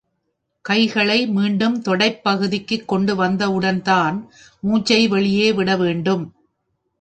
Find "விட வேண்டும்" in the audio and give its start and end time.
5.53-6.25